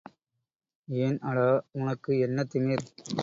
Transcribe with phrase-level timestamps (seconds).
[0.87, 1.45] ஏன் அடா
[1.71, 2.85] உனக்கு என்ன திமிர்?